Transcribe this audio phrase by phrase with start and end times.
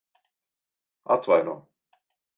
[1.15, 1.55] Atvaino.